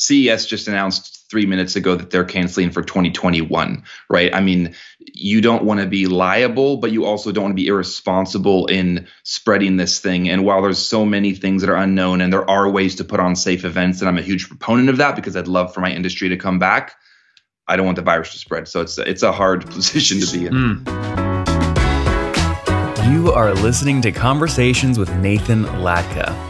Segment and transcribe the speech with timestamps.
[0.00, 4.34] CES just announced three minutes ago that they're canceling for 2021, right?
[4.34, 7.66] I mean, you don't want to be liable, but you also don't want to be
[7.66, 10.30] irresponsible in spreading this thing.
[10.30, 13.20] And while there's so many things that are unknown and there are ways to put
[13.20, 15.92] on safe events, and I'm a huge proponent of that because I'd love for my
[15.92, 16.94] industry to come back,
[17.68, 18.68] I don't want the virus to spread.
[18.68, 20.54] So it's it's a hard position to be in.
[20.54, 21.00] Mm.
[23.12, 26.49] You are listening to Conversations with Nathan Latka.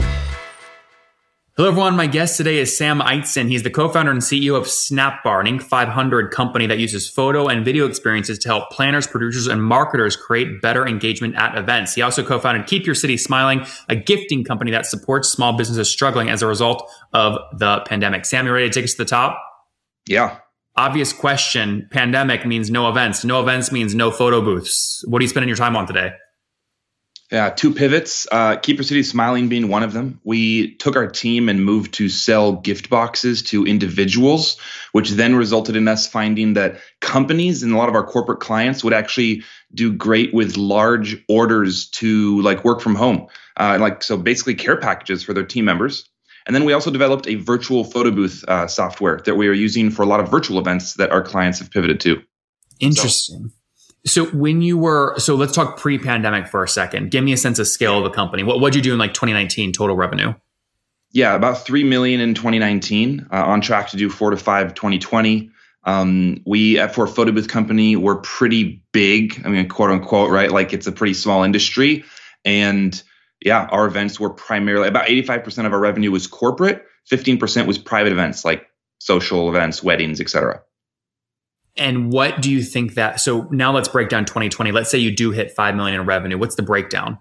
[1.61, 1.95] Hello, everyone.
[1.95, 3.47] My guest today is Sam Eitzen.
[3.47, 5.61] He's the co-founder and CEO of Snapbar, an Inc.
[5.61, 10.59] 500 company that uses photo and video experiences to help planners, producers, and marketers create
[10.59, 11.93] better engagement at events.
[11.93, 16.29] He also co-founded Keep Your City Smiling, a gifting company that supports small businesses struggling
[16.31, 18.25] as a result of the pandemic.
[18.25, 19.39] Sam, you ready to take us to the top?
[20.07, 20.39] Yeah.
[20.77, 21.87] Obvious question.
[21.91, 23.23] Pandemic means no events.
[23.23, 25.05] No events means no photo booths.
[25.07, 26.13] What are you spending your time on today?
[27.31, 28.27] Yeah, two pivots.
[28.29, 30.19] Uh, Keep Your City Smiling being one of them.
[30.25, 34.57] We took our team and moved to sell gift boxes to individuals,
[34.91, 38.83] which then resulted in us finding that companies and a lot of our corporate clients
[38.83, 39.43] would actually
[39.73, 44.75] do great with large orders to like work from home, uh, like so basically care
[44.75, 46.09] packages for their team members.
[46.45, 49.89] And then we also developed a virtual photo booth uh, software that we are using
[49.89, 52.21] for a lot of virtual events that our clients have pivoted to.
[52.81, 53.47] Interesting.
[53.47, 53.55] So,
[54.05, 57.11] so when you were, so let's talk pre-pandemic for a second.
[57.11, 58.43] Give me a sense of scale of the company.
[58.43, 60.33] What would you do in like 2019 total revenue?
[61.11, 63.27] Yeah, about three million in 2019.
[63.31, 65.51] Uh, on track to do four to five 2020.
[65.83, 69.41] Um, we at for a photo booth company, we're pretty big.
[69.43, 70.51] I mean, quote unquote, right?
[70.51, 72.05] Like it's a pretty small industry,
[72.45, 73.01] and
[73.43, 78.11] yeah, our events were primarily about 85% of our revenue was corporate, 15% was private
[78.11, 78.67] events like
[78.99, 80.61] social events, weddings, etc.
[81.77, 83.19] And what do you think that?
[83.19, 84.71] So now let's break down 2020.
[84.71, 86.37] Let's say you do hit five million in revenue.
[86.37, 87.17] What's the breakdown?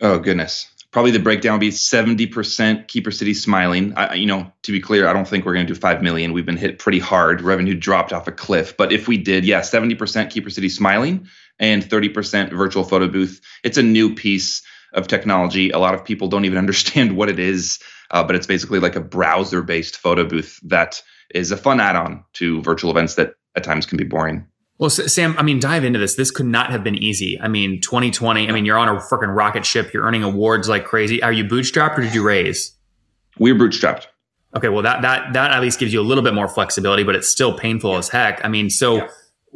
[0.00, 3.94] Oh goodness, probably the breakdown would be 70% Keep Your City Smiling.
[3.96, 6.32] I, you know, to be clear, I don't think we're going to do five million.
[6.32, 7.40] We've been hit pretty hard.
[7.40, 8.76] Revenue dropped off a cliff.
[8.76, 11.28] But if we did, yeah, 70% Keep Your City Smiling
[11.58, 13.40] and 30% virtual photo booth.
[13.64, 14.62] It's a new piece
[14.92, 15.70] of technology.
[15.70, 17.80] A lot of people don't even understand what it is,
[18.10, 21.02] uh, but it's basically like a browser-based photo booth that
[21.34, 24.46] is a fun add-on to virtual events that at times can be boring.
[24.78, 26.14] Well, Sam, I mean, dive into this.
[26.14, 27.38] This could not have been easy.
[27.40, 28.48] I mean, 2020.
[28.48, 29.92] I mean, you're on a freaking rocket ship.
[29.92, 31.20] You're earning awards like crazy.
[31.22, 32.76] Are you bootstrapped or did you raise?
[33.38, 34.06] We're bootstrapped.
[34.56, 37.14] Okay, well, that that that at least gives you a little bit more flexibility, but
[37.16, 38.44] it's still painful as heck.
[38.44, 38.96] I mean, so.
[38.96, 39.08] Yeah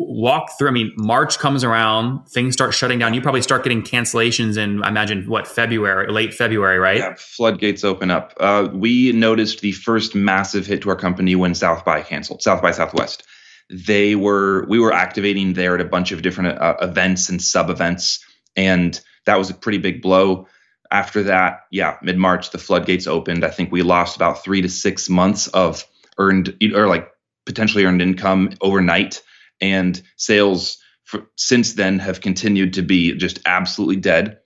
[0.09, 0.69] walk through.
[0.69, 3.15] I mean, March comes around, things start shutting down.
[3.15, 6.99] You probably start getting cancellations in, I imagine, what February, late February, right?
[6.99, 8.35] Yeah, floodgates open up.
[8.39, 12.43] Uh, we noticed the first massive hit to our company when South by canceled.
[12.43, 13.25] South by Southwest.
[13.71, 17.71] They were we were activating there at a bunch of different uh, events and sub
[17.71, 18.25] events,
[18.57, 20.47] and that was a pretty big blow.
[20.91, 23.45] After that, yeah, mid March the floodgates opened.
[23.45, 25.87] I think we lost about three to six months of
[26.19, 27.09] earned or like
[27.47, 29.23] potentially earned income overnight
[29.63, 34.39] and sales for, since then have continued to be just absolutely dead.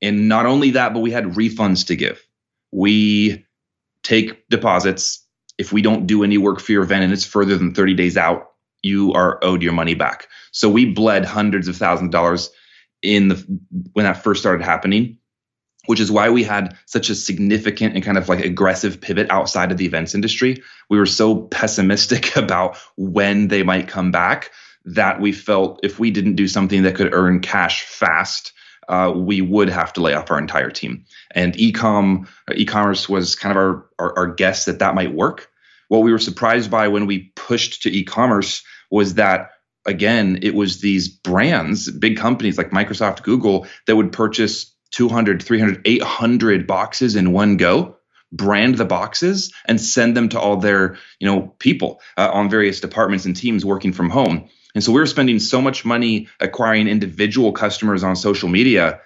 [0.00, 2.22] And not only that, but we had refunds to give.
[2.70, 3.44] We
[4.02, 5.26] take deposits.
[5.58, 8.16] If we don't do any work for your event and it's further than 30 days
[8.16, 8.50] out,
[8.82, 10.28] you are owed your money back.
[10.52, 12.50] So we bled hundreds of thousands of dollars
[13.02, 13.60] in the
[13.92, 15.18] when that first started happening
[15.86, 19.70] which is why we had such a significant and kind of like aggressive pivot outside
[19.70, 20.62] of the events industry.
[20.88, 24.50] We were so pessimistic about when they might come back
[24.86, 28.52] that we felt if we didn't do something that could earn cash fast,
[28.88, 31.04] uh, we would have to lay off our entire team.
[31.30, 35.50] And ecom, uh, e-commerce was kind of our, our, our guess that that might work.
[35.88, 39.50] what we were surprised by when we pushed to e-commerce was that
[39.86, 45.82] again, it was these brands, big companies like Microsoft, Google, that would purchase 200, 300,
[45.84, 47.96] 800 boxes in one go
[48.30, 52.80] brand the boxes and send them to all their you know people uh, on various
[52.80, 54.48] departments and teams working from home.
[54.74, 59.00] And so we were spending so much money acquiring individual customers on social media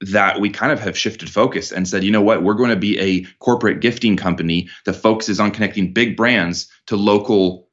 [0.00, 2.76] that we kind of have shifted focus and said, you know what, we're going to
[2.76, 7.65] be a corporate gifting company that focuses on connecting big brands to local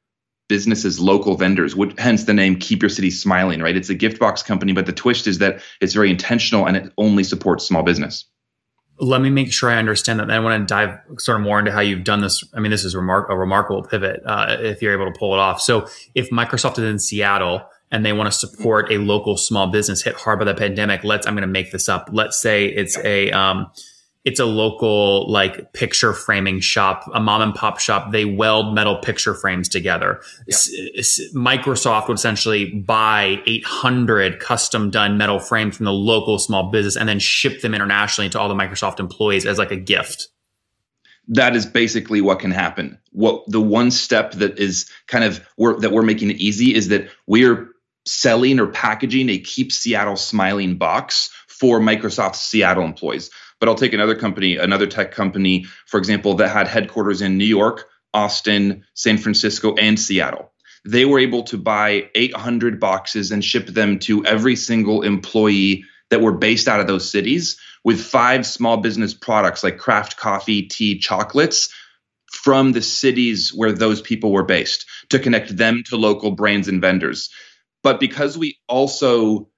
[0.48, 3.76] businesses, local vendors, which, hence the name Keep Your City Smiling, right?
[3.76, 6.92] It's a gift box company, but the twist is that it's very intentional and it
[6.98, 8.24] only supports small business.
[9.00, 10.28] Let me make sure I understand that.
[10.28, 12.44] Then I want to dive sort of more into how you've done this.
[12.54, 15.40] I mean, this is remar- a remarkable pivot uh, if you're able to pull it
[15.40, 15.60] off.
[15.60, 20.02] So, if Microsoft is in Seattle and they want to support a local small business
[20.02, 22.08] hit hard by the pandemic, let's I'm going to make this up.
[22.12, 23.66] Let's say it's a um,
[24.24, 28.10] it's a local like picture framing shop, a mom and pop shop.
[28.10, 30.22] They weld metal picture frames together.
[30.46, 30.58] Yep.
[31.34, 37.06] Microsoft would essentially buy 800 custom done metal frames from the local small business and
[37.08, 40.28] then ship them internationally to all the Microsoft employees as like a gift.
[41.28, 42.98] That is basically what can happen.
[43.12, 46.88] What the one step that is kind of we're, that we're making it easy is
[46.88, 47.68] that we're
[48.06, 53.30] selling or packaging a Keep Seattle Smiling box for Microsoft Seattle employees.
[53.64, 57.46] But I'll take another company, another tech company, for example, that had headquarters in New
[57.46, 60.52] York, Austin, San Francisco, and Seattle.
[60.84, 66.20] They were able to buy 800 boxes and ship them to every single employee that
[66.20, 70.98] were based out of those cities with five small business products like craft coffee, tea,
[70.98, 71.72] chocolates
[72.30, 76.82] from the cities where those people were based to connect them to local brands and
[76.82, 77.30] vendors.
[77.82, 79.48] But because we also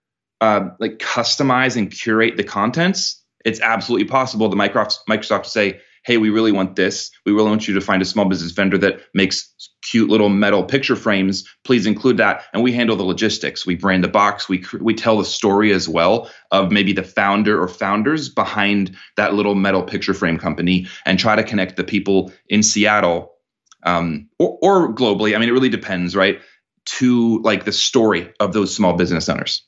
[0.40, 6.18] uh, like customize and curate the contents, it's absolutely possible that Microsoft Microsoft say, "Hey,
[6.18, 7.10] we really want this.
[7.24, 10.64] We really want you to find a small business vendor that makes cute little metal
[10.64, 11.48] picture frames.
[11.64, 13.64] Please include that." And we handle the logistics.
[13.64, 14.48] We brand the box.
[14.48, 19.34] We we tell the story as well of maybe the founder or founders behind that
[19.34, 23.32] little metal picture frame company, and try to connect the people in Seattle
[23.84, 25.36] um, or, or globally.
[25.36, 26.40] I mean, it really depends, right?
[26.98, 29.65] To like the story of those small business owners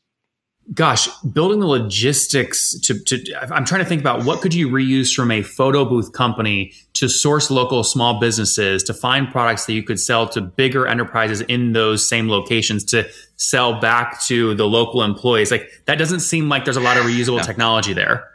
[0.74, 5.14] gosh, building the logistics to, to, I'm trying to think about what could you reuse
[5.14, 9.82] from a photo booth company to source local small businesses to find products that you
[9.82, 15.02] could sell to bigger enterprises in those same locations to sell back to the local
[15.02, 15.50] employees.
[15.50, 17.44] Like that doesn't seem like there's a lot of reusable no.
[17.44, 18.28] technology there.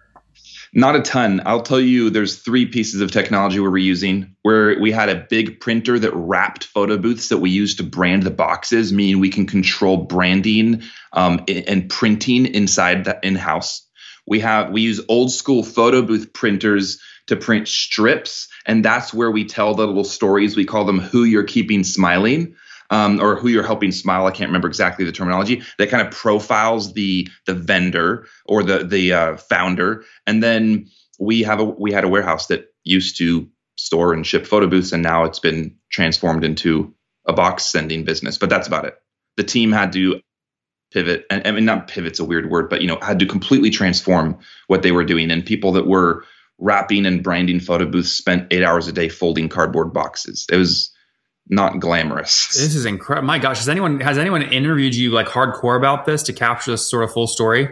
[0.76, 1.40] Not a ton.
[1.46, 4.36] I'll tell you, there's three pieces of technology we're using.
[4.42, 8.24] Where we had a big printer that wrapped photo booths that we used to brand
[8.24, 10.82] the boxes, meaning we can control branding
[11.12, 13.88] um, and printing inside the in-house.
[14.26, 19.30] We have we use old school photo booth printers to print strips, and that's where
[19.30, 20.56] we tell the little stories.
[20.56, 22.56] We call them "Who You're Keeping Smiling."
[22.94, 24.28] Um, or who you're helping smile.
[24.28, 25.64] I can't remember exactly the terminology.
[25.80, 30.88] That kind of profiles the the vendor or the the uh, founder, and then
[31.20, 34.92] we have a we had a warehouse that used to store and ship photo booths,
[34.92, 36.94] and now it's been transformed into
[37.28, 38.38] a box sending business.
[38.38, 38.96] But that's about it.
[39.38, 40.22] The team had to
[40.94, 43.72] pivot, and I mean not pivot's a weird word, but you know had to completely
[43.72, 44.38] transform
[44.68, 46.26] what they were doing, and people that were
[46.60, 50.46] wrapping and branding photo booths spent eight hours a day folding cardboard boxes.
[50.52, 50.94] It was
[51.48, 52.48] not glamorous.
[52.50, 53.28] This is incredible.
[53.28, 56.90] My gosh, has anyone has anyone interviewed you like hardcore about this to capture this
[56.90, 57.70] sort of full story?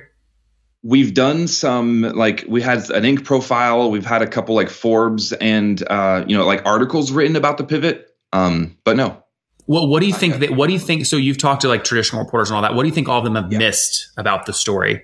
[0.84, 3.92] We've done some like we had an Inc profile.
[3.92, 7.63] We've had a couple like Forbes and uh, you know like articles written about the
[7.63, 8.08] pivot.
[8.34, 9.24] Um, but no.
[9.68, 10.51] Well, what do you think that?
[10.51, 11.06] What do you think?
[11.06, 12.74] So you've talked to like traditional reporters and all that.
[12.74, 13.60] What do you think all of them have yeah.
[13.60, 15.04] missed about the story?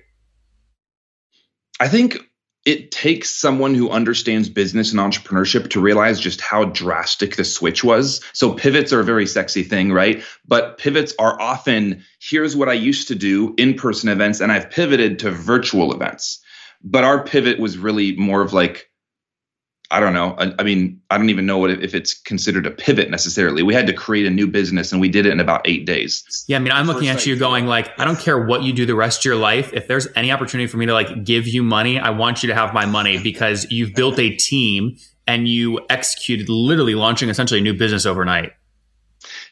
[1.80, 2.18] I think
[2.64, 7.82] it takes someone who understands business and entrepreneurship to realize just how drastic the switch
[7.82, 8.22] was.
[8.32, 10.22] So pivots are a very sexy thing, right?
[10.46, 14.70] But pivots are often here's what I used to do in person events, and I've
[14.70, 16.42] pivoted to virtual events.
[16.82, 18.90] But our pivot was really more of like,
[19.90, 20.34] I don't know.
[20.38, 23.62] I, I, mean, I don't even know what if it's considered a pivot necessarily.
[23.62, 26.44] We had to create a new business, and we did it in about eight days.
[26.46, 28.84] Yeah, I mean, I'm looking at you going like, I don't care what you do
[28.84, 29.72] the rest of your life.
[29.72, 32.54] If there's any opportunity for me to like give you money, I want you to
[32.54, 37.62] have my money because you've built a team and you executed literally launching essentially a
[37.62, 38.52] new business overnight.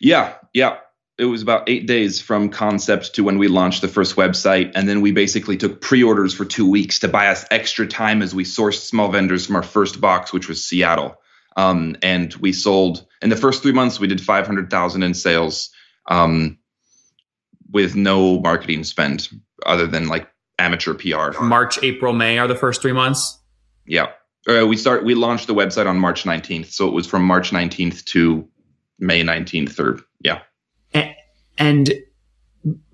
[0.01, 0.79] Yeah, yeah
[1.19, 4.73] it was about eight days from concept to when we launched the first website.
[4.75, 8.23] And then we basically took pre orders for two weeks to buy us extra time
[8.23, 11.17] as we sourced small vendors from our first box, which was Seattle.
[11.57, 15.71] Um, and we sold in the first three months, we did 500,000 in sales
[16.07, 16.59] um,
[17.71, 19.29] with no marketing spend
[19.65, 21.41] other than like amateur PR.
[21.43, 23.41] March, April, May are the first three months.
[23.87, 24.09] Yeah.
[24.47, 25.05] Uh, we start.
[25.05, 28.47] We launched the website on March 19th, so it was from March 19th to
[29.01, 30.43] May 19th, or yeah.
[31.59, 31.93] And,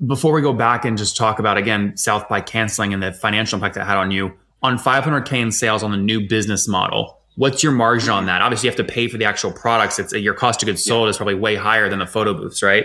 [0.06, 3.56] before we go back and just talk about again South by canceling and the financial
[3.56, 7.18] impact that had on you on 500k in sales on the new business model.
[7.36, 8.42] What's your margin on that?
[8.42, 9.98] Obviously, you have to pay for the actual products.
[9.98, 12.84] It's your cost of goods sold is probably way higher than the photo booths, right?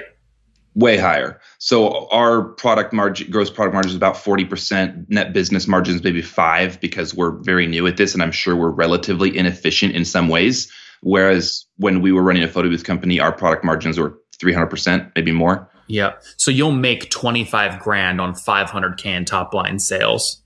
[0.77, 1.39] way higher.
[1.57, 5.09] So our product margin, gross product margin is about 40%.
[5.09, 8.69] Net business margins maybe five because we're very new at this, and I'm sure we're
[8.69, 10.71] relatively inefficient in some ways.
[11.01, 15.31] Whereas when we were running a photo booth company, our product margins were 300%, maybe
[15.31, 15.69] more.
[15.87, 16.13] Yeah.
[16.37, 20.43] So you'll make 25 grand on 500 can top line sales.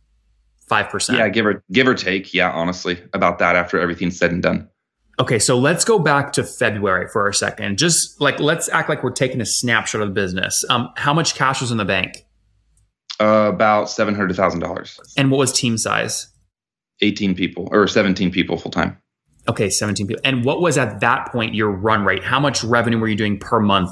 [0.69, 1.17] 5%.
[1.17, 2.33] Yeah, give or give or take.
[2.33, 4.69] Yeah, honestly, about that after everything's said and done.
[5.19, 7.77] Okay, so let's go back to February for a second.
[7.77, 10.63] Just like let's act like we're taking a snapshot of the business.
[10.69, 12.25] Um, how much cash was in the bank?
[13.19, 14.97] Uh, about seven hundred thousand dollars.
[15.17, 16.29] And what was team size?
[17.01, 18.97] Eighteen people or seventeen people full time.
[19.47, 20.21] Okay, seventeen people.
[20.23, 22.23] And what was at that point your run rate?
[22.23, 23.91] How much revenue were you doing per month?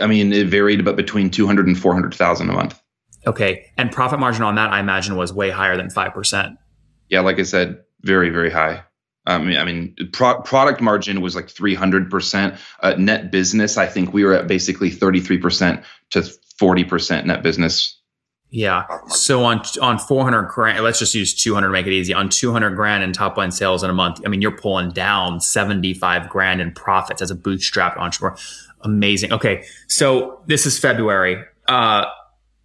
[0.00, 2.80] I mean, it varied, but between two hundred and four hundred thousand a month.
[3.26, 6.58] Okay, and profit margin on that, I imagine, was way higher than five percent.
[7.08, 8.84] Yeah, like I said, very very high.
[9.26, 12.58] I mean, I mean, pro- product margin was like 300%.
[12.80, 17.99] Uh, net business, I think we were at basically 33% to 40% net business.
[18.50, 18.84] Yeah.
[19.08, 22.12] So on on 400 grand, let's just use 200 to make it easy.
[22.12, 25.40] On 200 grand in top line sales in a month, I mean, you're pulling down
[25.40, 28.36] 75 grand in profits as a bootstrap entrepreneur.
[28.80, 29.32] Amazing.
[29.32, 29.64] Okay.
[29.88, 31.44] So this is February.
[31.68, 32.06] Uh,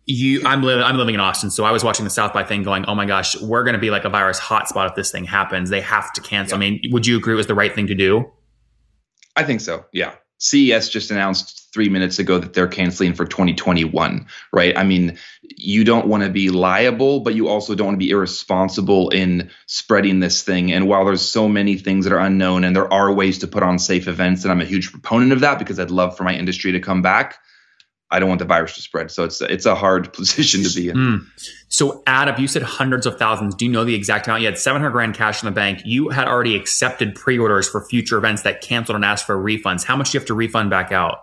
[0.08, 2.64] you I'm living I'm living in Austin, so I was watching the South by thing
[2.64, 5.70] going, oh my gosh, we're gonna be like a virus hotspot if this thing happens.
[5.70, 6.60] They have to cancel.
[6.60, 6.68] Yeah.
[6.68, 8.32] I mean, would you agree it was the right thing to do?
[9.36, 10.16] I think so, yeah.
[10.38, 14.78] CES just announced three minutes ago that they're canceling for 2021, right?
[14.78, 18.12] I mean, you don't want to be liable, but you also don't want to be
[18.12, 20.72] irresponsible in spreading this thing.
[20.72, 23.64] And while there's so many things that are unknown and there are ways to put
[23.64, 26.34] on safe events, and I'm a huge proponent of that because I'd love for my
[26.34, 27.40] industry to come back,
[28.16, 29.12] I don't want the virus to spread.
[29.12, 30.96] So it's it's a hard position to be in.
[30.96, 31.26] Mm.
[31.68, 33.56] So up, you said hundreds of thousands.
[33.56, 34.42] Do you know the exact amount?
[34.42, 35.82] You had 700 grand cash in the bank.
[35.84, 39.84] You had already accepted pre-orders for future events that canceled and asked for refunds.
[39.84, 41.18] How much do you have to refund back out?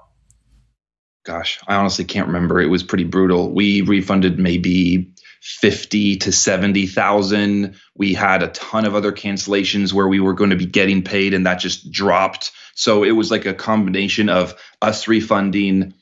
[1.24, 2.60] Gosh, I honestly can't remember.
[2.60, 3.54] It was pretty brutal.
[3.54, 7.74] We refunded maybe 50 to 70,000.
[7.96, 11.32] We had a ton of other cancellations where we were going to be getting paid
[11.32, 12.52] and that just dropped.
[12.74, 15.94] So it was like a combination of us refunding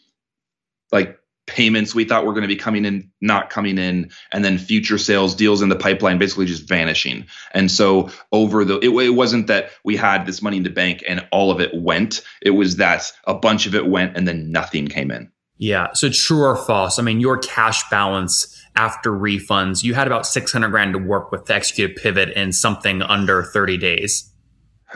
[0.92, 1.20] like
[1.50, 4.98] payments we thought were going to be coming in not coming in and then future
[4.98, 7.26] sales deals in the pipeline basically just vanishing.
[7.52, 11.02] And so over the it, it, wasn't that we had this money in the bank
[11.08, 12.22] and all of it went.
[12.40, 15.30] It was that a bunch of it went and then nothing came in.
[15.58, 15.88] Yeah.
[15.94, 16.98] So true or false?
[16.98, 21.46] I mean your cash balance after refunds you had about 600 grand to work with
[21.46, 24.29] to execute a pivot in something under 30 days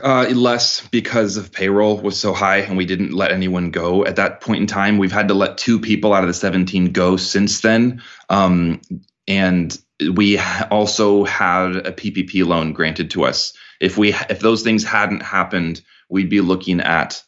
[0.02, 4.16] uh, less because of payroll was so high and we didn't let anyone go at
[4.16, 4.98] that point in time.
[4.98, 8.02] We've had to let two people out of the 17 go since then.
[8.28, 8.80] Um,
[9.28, 9.76] and
[10.14, 10.38] we
[10.70, 13.52] also had a PPP loan granted to us.
[13.80, 17.22] If we if those things hadn't happened, we'd be looking at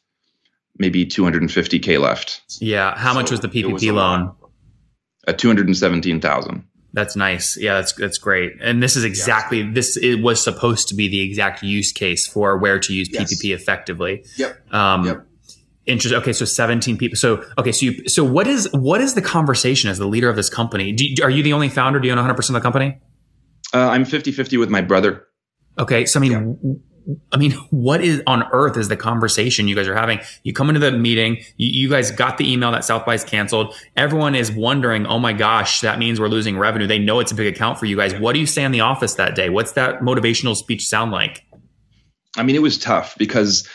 [0.78, 2.42] maybe 250k left.
[2.61, 4.35] Yeah, how so much was the PPP was loan?
[5.26, 6.64] A 217,000.
[6.96, 7.58] That's nice.
[7.58, 8.54] Yeah, that's that's great.
[8.58, 9.74] And this is exactly yes.
[9.74, 9.96] this.
[9.98, 13.34] It was supposed to be the exact use case for where to use yes.
[13.34, 14.24] PPP effectively.
[14.36, 14.72] Yep.
[14.72, 15.26] Um, yep.
[15.84, 16.18] Interesting.
[16.22, 17.16] Okay, so 17 people.
[17.16, 20.36] So okay, so you so what is what is the conversation as the leader of
[20.36, 20.96] this company?
[20.98, 22.00] You, are you the only founder?
[22.00, 22.98] Do you own 100 percent of the company?
[23.74, 25.26] Uh, I'm 50-50 with my brother.
[25.78, 26.72] Okay, so I mean, yeah.
[27.32, 30.20] I mean, what is on earth is the conversation you guys are having?
[30.42, 33.22] You come into the meeting, you, you, guys got the email that South by is
[33.22, 33.75] canceled.
[33.96, 36.86] Everyone is wondering, oh my gosh, that means we're losing revenue.
[36.86, 38.14] They know it's a big account for you guys.
[38.14, 39.50] What do you say in the office that day?
[39.50, 41.44] What's that motivational speech sound like?
[42.36, 43.68] I mean, it was tough because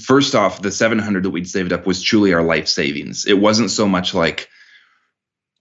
[0.00, 3.26] first off, the 700 that we'd saved up was truly our life savings.
[3.26, 4.48] It wasn't so much like,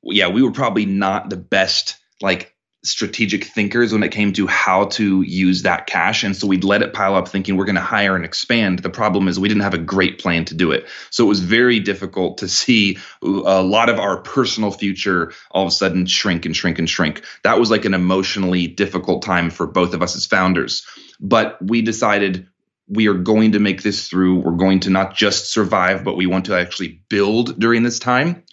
[0.03, 2.53] yeah, we were probably not the best like
[2.87, 6.23] strategic thinkers when it came to how to use that cash.
[6.23, 8.79] And so we'd let it pile up thinking we're going to hire and expand.
[8.79, 10.87] The problem is we didn't have a great plan to do it.
[11.09, 15.67] So it was very difficult to see a lot of our personal future all of
[15.67, 17.23] a sudden shrink and shrink and shrink.
[17.43, 20.85] That was like an emotionally difficult time for both of us as founders.
[21.19, 22.47] But we decided
[22.87, 24.39] we are going to make this through.
[24.39, 28.43] We're going to not just survive, but we want to actually build during this time.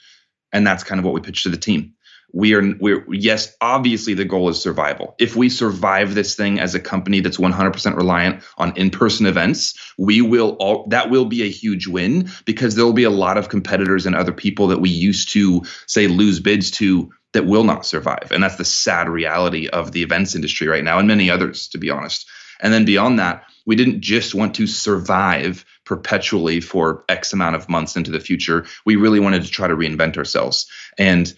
[0.52, 1.93] And that's kind of what we pitched to the team
[2.34, 6.74] we are we're yes obviously the goal is survival if we survive this thing as
[6.74, 11.50] a company that's 100% reliant on in-person events we will all that will be a
[11.50, 14.90] huge win because there will be a lot of competitors and other people that we
[14.90, 18.30] used to say lose bids to that will not survive.
[18.30, 21.78] And that's the sad reality of the events industry right now and many others, to
[21.78, 22.26] be honest.
[22.60, 27.68] And then beyond that, we didn't just want to survive perpetually for X amount of
[27.68, 28.64] months into the future.
[28.86, 31.34] We really wanted to try to reinvent ourselves and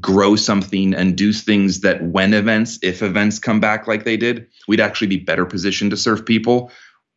[0.00, 4.46] grow something and do things that when events, if events come back like they did,
[4.68, 6.70] we'd actually be better positioned to serve people,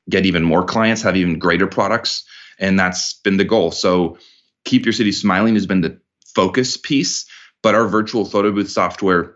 [0.10, 2.24] get even more clients, have even greater products.
[2.58, 3.72] And that's been the goal.
[3.72, 4.18] So
[4.66, 6.00] keep your city smiling has been the
[6.36, 7.26] focus piece,
[7.62, 9.36] but our virtual photo booth software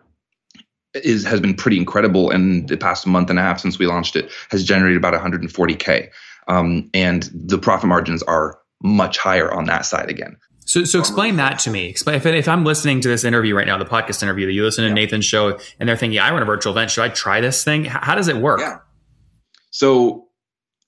[0.94, 4.16] is has been pretty incredible in the past month and a half since we launched
[4.16, 6.10] it has generated about 140k
[6.48, 11.36] um, and the profit margins are much higher on that side again so, so explain
[11.38, 11.88] that to me.
[11.88, 14.64] Explain if, if I'm listening to this interview right now, the podcast interview that you
[14.64, 14.94] listen to yeah.
[14.94, 16.92] Nathan's show, and they're thinking, "I run a virtual event.
[16.92, 17.86] Should I try this thing?
[17.86, 18.80] How, how does it work?" Yeah.
[19.72, 20.28] So,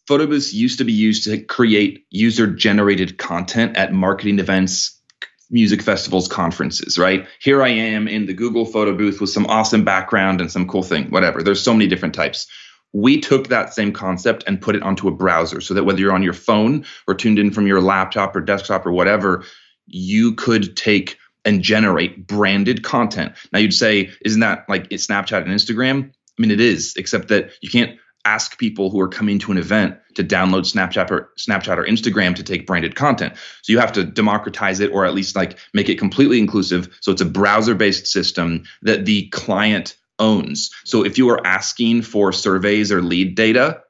[0.08, 5.02] photo booths used to be used to create user-generated content at marketing events,
[5.50, 7.28] music festivals, conferences, right?
[7.40, 10.84] Here I am in the Google photo booth with some awesome background and some cool
[10.84, 11.44] thing, whatever.
[11.44, 12.48] There's so many different types.
[12.94, 16.14] We took that same concept and put it onto a browser so that whether you're
[16.14, 19.44] on your phone or tuned in from your laptop or desktop or whatever,
[19.88, 23.34] you could take and generate branded content.
[23.54, 26.10] Now you'd say, isn't that like Snapchat and Instagram?
[26.10, 29.58] I mean, it is, except that you can't ask people who are coming to an
[29.58, 33.34] event to download Snapchat or Snapchat or Instagram to take branded content.
[33.62, 36.90] So you have to democratize it or at least like make it completely inclusive.
[37.02, 40.72] So it's a browser-based system that the client owns.
[40.86, 43.82] So if you are asking for surveys or lead data,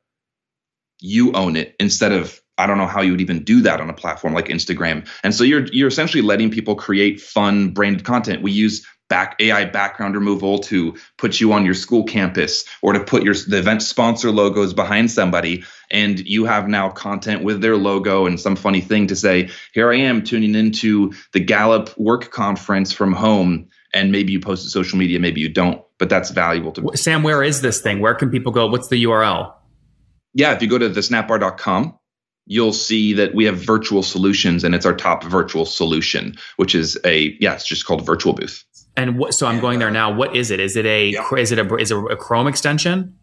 [1.00, 3.90] you own it instead of I don't know how you would even do that on
[3.90, 5.08] a platform like Instagram.
[5.24, 8.42] And so you're you're essentially letting people create fun branded content.
[8.42, 13.00] We use back AI background removal to put you on your school campus or to
[13.00, 17.78] put your the event sponsor logos behind somebody and you have now content with their
[17.78, 22.32] logo and some funny thing to say here I am tuning into the Gallup work
[22.32, 26.32] conference from home and maybe you post to social media maybe you don't but that's
[26.32, 26.96] valuable to me.
[26.96, 29.54] Sam where is this thing where can people go what's the URL
[30.34, 32.00] yeah if you go to thesnapbar.com
[32.48, 36.98] you'll see that we have virtual solutions and it's our top virtual solution which is
[37.04, 38.64] a yeah it's just called virtual booth
[38.98, 39.34] and what?
[39.34, 40.12] So I'm going there now.
[40.12, 40.60] What is it?
[40.60, 41.34] Is it a yeah.
[41.38, 43.18] is it a is it a Chrome extension?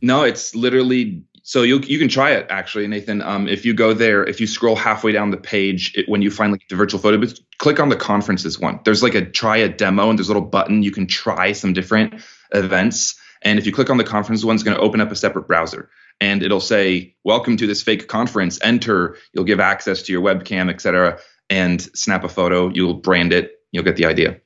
[0.00, 1.22] No, it's literally.
[1.42, 3.22] So you you can try it actually, Nathan.
[3.22, 6.30] Um, if you go there, if you scroll halfway down the page, it, when you
[6.30, 8.80] find like the virtual photo booth, click on the conferences one.
[8.84, 11.72] There's like a try a demo, and there's a little button you can try some
[11.72, 12.14] different
[12.52, 13.18] events.
[13.42, 15.46] And if you click on the conference one, it's going to open up a separate
[15.46, 15.88] browser
[16.20, 18.58] and it'll say, Welcome to this fake conference.
[18.62, 19.16] Enter.
[19.32, 21.18] You'll give access to your webcam, etc.
[21.50, 22.68] And snap a photo.
[22.68, 23.52] You'll brand it.
[23.72, 24.40] You'll get the idea.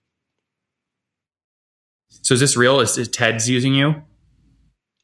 [2.22, 2.80] So is this real?
[2.80, 4.02] Is, is Ted's using you?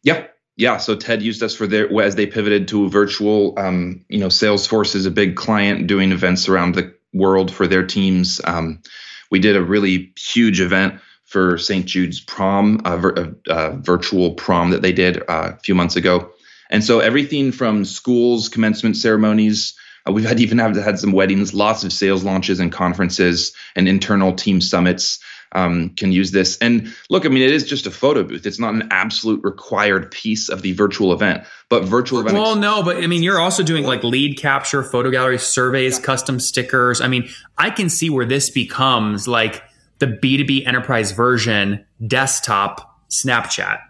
[0.02, 0.34] Yep.
[0.56, 3.54] Yeah, so Ted used us for their as they pivoted to virtual.
[3.56, 7.86] Um, you know, Salesforce is a big client doing events around the world for their
[7.86, 8.40] teams.
[8.44, 8.82] Um,
[9.30, 11.86] we did a really huge event for St.
[11.86, 16.30] Jude's prom, a, a, a virtual prom that they did uh, a few months ago.
[16.70, 19.74] And so everything from schools, commencement ceremonies,
[20.06, 23.88] uh, we've had even have had some weddings, lots of sales launches and conferences and
[23.88, 25.18] internal team summits
[25.52, 26.58] um, can use this.
[26.58, 28.46] And look, I mean, it is just a photo booth.
[28.46, 32.36] It's not an absolute required piece of the virtual event, but virtual event.
[32.36, 36.38] Well, no, but I mean, you're also doing like lead capture, photo gallery surveys, custom
[36.40, 37.00] stickers.
[37.00, 39.62] I mean, I can see where this becomes like
[39.98, 43.80] the B2B enterprise version desktop Snapchat.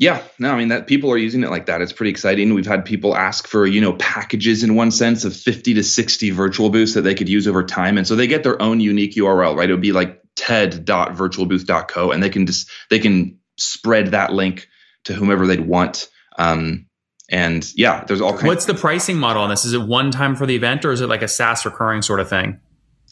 [0.00, 1.82] Yeah, no, I mean that people are using it like that.
[1.82, 2.54] It's pretty exciting.
[2.54, 6.30] We've had people ask for, you know, packages in one sense of 50 to 60
[6.30, 7.98] virtual booths that they could use over time.
[7.98, 9.68] And so they get their own unique URL, right?
[9.68, 14.68] It would be like ted.virtualbooth.co and they can just they can spread that link
[15.04, 16.08] to whomever they'd want
[16.38, 16.86] um,
[17.28, 20.36] and yeah there's all kinds what's the pricing model on this is it one time
[20.36, 22.60] for the event or is it like a saas recurring sort of thing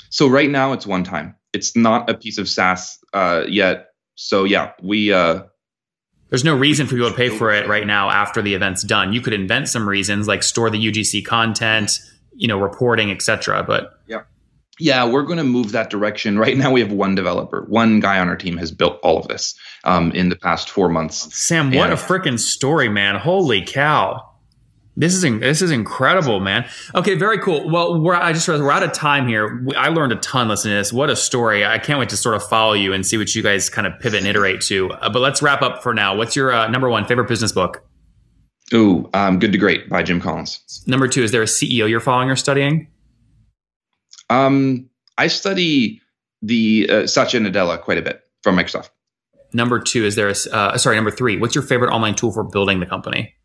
[0.08, 4.44] so right now it's one time it's not a piece of saas uh, yet so
[4.44, 5.42] yeah we uh,
[6.30, 9.12] there's no reason for people to pay for it right now after the event's done
[9.12, 12.00] you could invent some reasons like store the ugc content
[12.34, 14.22] you know reporting etc but yeah
[14.78, 16.38] yeah, we're going to move that direction.
[16.38, 17.64] Right now, we have one developer.
[17.68, 20.88] One guy on our team has built all of this um, in the past four
[20.88, 21.34] months.
[21.34, 23.16] Sam, what and, a freaking story, man!
[23.16, 24.35] Holy cow!
[24.98, 26.66] This is this is incredible, man.
[26.94, 27.68] Okay, very cool.
[27.68, 29.66] Well, we're I just we're out of time here.
[29.76, 30.92] I learned a ton listening to this.
[30.92, 31.66] What a story!
[31.66, 33.98] I can't wait to sort of follow you and see what you guys kind of
[34.00, 34.90] pivot and iterate to.
[34.90, 36.16] Uh, but let's wrap up for now.
[36.16, 37.86] What's your uh, number one favorite business book?
[38.72, 40.82] Ooh, um, Good to Great by Jim Collins.
[40.86, 42.88] Number two, is there a CEO you're following or studying?
[44.28, 46.00] Um, I study
[46.42, 48.90] the uh, Satya Nadella quite a bit from Microsoft.
[49.52, 52.42] Number two, is there a, uh, sorry, number three, what's your favorite online tool for
[52.42, 53.35] building the company?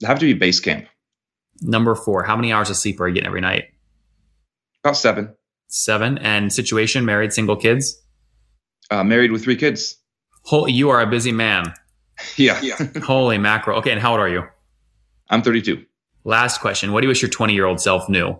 [0.00, 0.86] It have to be Basecamp.
[1.62, 3.64] Number four, how many hours of sleep are you getting every night?
[4.82, 5.34] About seven.
[5.68, 6.18] Seven.
[6.18, 8.00] And situation, married, single kids?
[8.90, 9.96] Uh, married with three kids.
[10.44, 11.74] Holy, you are a busy man.
[12.36, 12.60] Yeah.
[12.62, 12.76] yeah.
[13.02, 13.78] Holy mackerel.
[13.78, 14.44] Okay, and how old are you?
[15.28, 15.84] I'm 32.
[16.24, 16.92] Last question.
[16.92, 18.38] What do you wish your 20 year old self knew?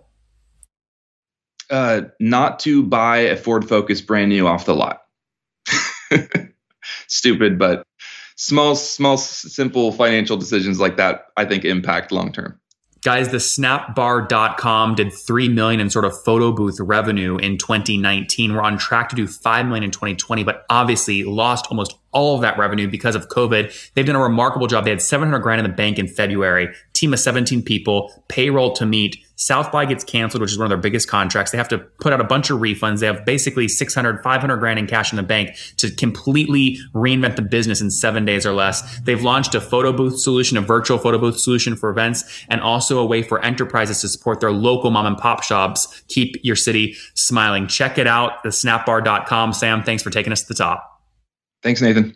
[1.69, 5.03] Uh, not to buy a Ford Focus brand new off the lot.
[7.07, 7.85] Stupid, but
[8.35, 12.59] small, small, simple financial decisions like that, I think, impact long term.
[13.03, 18.53] Guys, the snapbar.com did 3 million in sort of photo booth revenue in 2019.
[18.53, 22.41] We're on track to do 5 million in 2020, but obviously lost almost all of
[22.41, 23.91] that revenue because of COVID.
[23.95, 24.83] They've done a remarkable job.
[24.83, 28.85] They had 700 grand in the bank in February, team of 17 people, payroll to
[28.85, 29.17] meet.
[29.41, 31.51] South by gets canceled, which is one of their biggest contracts.
[31.51, 32.99] They have to put out a bunch of refunds.
[32.99, 37.41] They have basically 600, 500 grand in cash in the bank to completely reinvent the
[37.41, 38.99] business in seven days or less.
[38.99, 42.99] They've launched a photo booth solution, a virtual photo booth solution for events, and also
[42.99, 46.03] a way for enterprises to support their local mom and pop shops.
[46.07, 47.65] Keep your city smiling.
[47.65, 49.53] Check it out, the snapbar.com.
[49.53, 50.87] Sam, thanks for taking us to the top.
[51.63, 52.15] Thanks, Nathan.